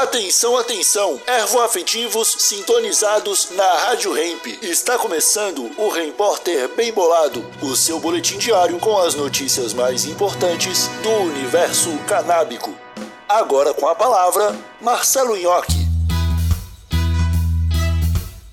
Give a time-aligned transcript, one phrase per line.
[0.00, 1.20] Atenção, atenção!
[1.26, 4.46] Ervoafetivos sintonizados na Rádio Hemp.
[4.62, 10.88] Está começando o Repórter Bem Bolado, o seu boletim diário com as notícias mais importantes
[11.02, 12.74] do universo canábico.
[13.28, 15.86] Agora com a palavra, Marcelo Nhoque.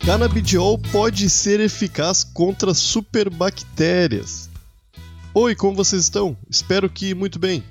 [0.05, 4.50] Canabidiol pode ser eficaz contra superbactérias.
[5.34, 6.36] Oi, como vocês estão?
[6.50, 7.64] Espero que muito bem.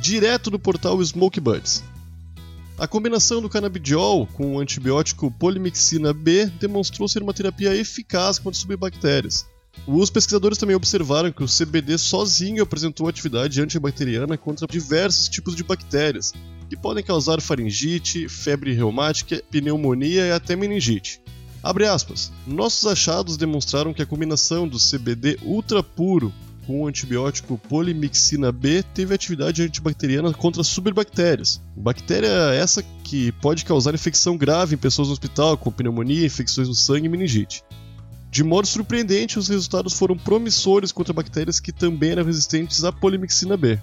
[0.00, 1.91] Direto do portal Smoke Buds.
[2.82, 8.58] A combinação do canabidiol com o antibiótico polimixina B demonstrou ser uma terapia eficaz contra
[8.58, 9.46] subbactérias.
[9.86, 15.62] Os pesquisadores também observaram que o CBD sozinho apresentou atividade antibacteriana contra diversos tipos de
[15.62, 16.34] bactérias,
[16.68, 21.20] que podem causar faringite, febre reumática, pneumonia e até meningite.
[21.62, 22.32] Abre aspas.
[22.44, 26.34] Nossos achados demonstraram que a combinação do CBD ultra puro
[26.66, 31.60] com o antibiótico polimixina B teve atividade antibacteriana contra superbactérias.
[31.76, 36.74] Bactéria essa que pode causar infecção grave em pessoas no hospital, com pneumonia, infecções no
[36.74, 37.62] sangue e meningite.
[38.30, 43.56] De modo surpreendente, os resultados foram promissores contra bactérias que também eram resistentes à polimixina
[43.56, 43.78] B.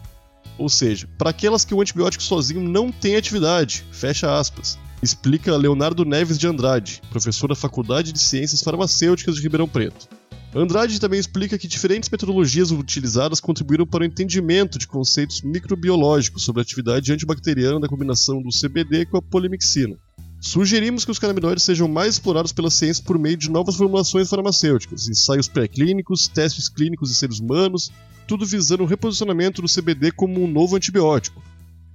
[0.58, 6.04] Ou seja, para aquelas que o antibiótico sozinho não tem atividade, fecha aspas, explica Leonardo
[6.04, 10.19] Neves de Andrade, professor da Faculdade de Ciências Farmacêuticas de Ribeirão Preto.
[10.54, 16.62] Andrade também explica que diferentes metodologias utilizadas contribuíram para o entendimento de conceitos microbiológicos sobre
[16.62, 19.96] a atividade antibacteriana da combinação do CBD com a polimixina.
[20.42, 25.08] Sugerimos que os canabinoides sejam mais explorados pela ciência por meio de novas formulações farmacêuticas,
[25.08, 27.92] ensaios pré-clínicos, testes clínicos em seres humanos,
[28.28, 31.44] tudo visando o reposicionamento do CBD como um novo antibiótico.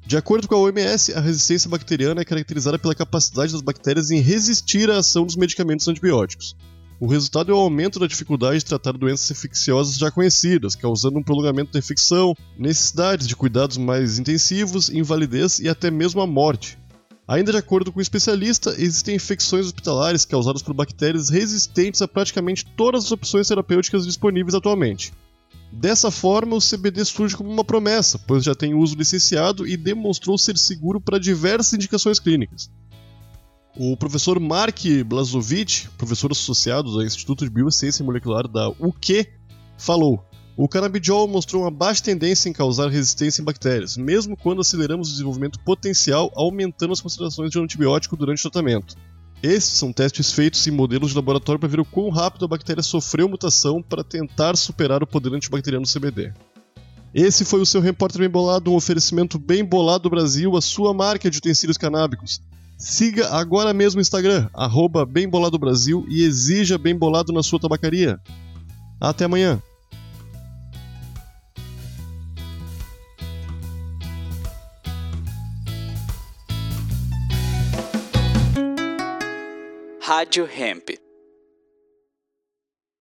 [0.07, 4.21] De acordo com a OMS, a resistência bacteriana é caracterizada pela capacidade das bactérias em
[4.21, 6.55] resistir à ação dos medicamentos antibióticos.
[7.05, 11.23] O resultado é o aumento da dificuldade de tratar doenças infecciosas já conhecidas, causando um
[11.23, 16.79] prolongamento da infecção, necessidades de cuidados mais intensivos, invalidez e até mesmo a morte.
[17.29, 22.65] Ainda de acordo com o especialista, existem infecções hospitalares causadas por bactérias resistentes a praticamente
[22.75, 25.13] todas as opções terapêuticas disponíveis atualmente.
[25.70, 30.39] Dessa forma, o CBD surge como uma promessa, pois já tem uso licenciado e demonstrou
[30.39, 32.70] ser seguro para diversas indicações clínicas.
[33.77, 39.27] O professor Mark Blazovic, professor associado do Instituto de Biociência Molecular da UQ,
[39.77, 40.24] falou:
[40.57, 45.11] o canabidiol mostrou uma baixa tendência em causar resistência em bactérias, mesmo quando aceleramos o
[45.11, 48.95] desenvolvimento potencial aumentando as concentrações de antibiótico durante o tratamento.
[49.42, 52.83] Esses são testes feitos em modelos de laboratório para ver o quão rápido a bactéria
[52.83, 56.33] sofreu mutação para tentar superar o poder antibacteriano CBD.
[57.13, 60.95] Esse foi o seu Repórter Bem Bolado, um oferecimento bem bolado do Brasil, a sua
[60.95, 62.40] marca de utensílios canábicos.
[62.77, 65.07] Siga agora mesmo o Instagram, arroba
[65.58, 68.20] Brasil e exija Bem Bolado na sua tabacaria.
[69.01, 69.62] Até amanhã!
[80.07, 81.04] Rádio Hemp.